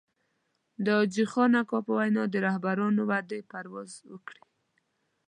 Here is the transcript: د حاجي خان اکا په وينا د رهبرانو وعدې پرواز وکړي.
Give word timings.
د 0.83 0.87
حاجي 0.97 1.25
خان 1.31 1.51
اکا 1.61 1.79
په 1.85 1.91
وينا 1.97 2.23
د 2.29 2.35
رهبرانو 2.45 3.01
وعدې 3.09 3.39
پرواز 3.51 3.91
وکړي. 4.13 4.43